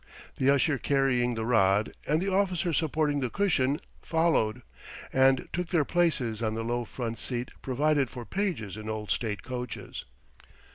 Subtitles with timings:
[0.37, 4.63] The Usher carrying the rod, and the officer supporting the cushion, followed,
[5.13, 9.43] and took their places on the low front seat provided for pages in old state
[9.43, 10.05] coaches.